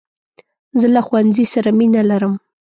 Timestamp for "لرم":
2.09-2.33